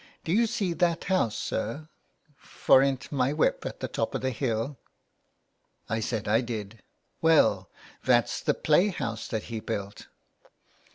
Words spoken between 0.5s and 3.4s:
that house, sir, fornint my